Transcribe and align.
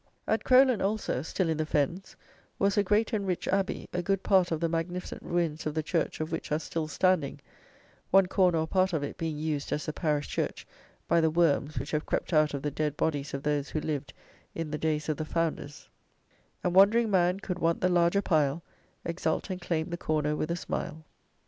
At 0.27 0.43
Crowland 0.43 0.81
also 0.81 1.21
(still 1.21 1.47
in 1.47 1.57
the 1.57 1.65
Fens) 1.67 2.15
was 2.57 2.75
a 2.75 2.81
great 2.81 3.13
and 3.13 3.27
rich 3.27 3.47
abbey, 3.47 3.87
a 3.93 4.01
good 4.01 4.23
part 4.23 4.49
of 4.51 4.59
the 4.59 4.67
magnificent 4.67 5.21
ruins 5.21 5.67
of 5.67 5.75
the 5.75 5.83
church 5.83 6.19
of 6.19 6.31
which 6.31 6.51
are 6.51 6.57
still 6.57 6.87
standing, 6.87 7.39
one 8.09 8.25
corner 8.25 8.57
or 8.57 8.65
part 8.67 8.93
of 8.93 9.03
it 9.03 9.15
being 9.15 9.37
used 9.37 9.71
as 9.71 9.85
the 9.85 9.93
parish 9.93 10.27
church, 10.27 10.65
by 11.07 11.21
the 11.21 11.29
worms, 11.29 11.77
which 11.77 11.91
have 11.91 12.07
crept 12.07 12.33
out 12.33 12.55
of 12.55 12.63
the 12.63 12.71
dead 12.71 12.97
bodies 12.97 13.35
of 13.35 13.43
those 13.43 13.69
who 13.69 13.79
lived 13.79 14.11
in 14.55 14.71
the 14.71 14.79
days 14.79 15.07
of 15.07 15.17
the 15.17 15.23
founders; 15.23 15.87
"And 16.63 16.73
wond'ring 16.73 17.11
man 17.11 17.39
could 17.39 17.59
want 17.59 17.81
the 17.81 17.87
larger 17.87 18.23
pile, 18.23 18.63
Exult, 19.05 19.51
and 19.51 19.61
claim 19.61 19.91
the 19.91 19.97
corner 19.97 20.35
with 20.35 20.49
a 20.49 20.55
smile." 20.55 21.05